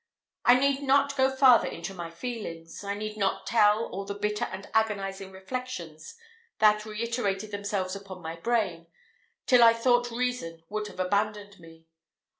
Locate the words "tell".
3.45-3.85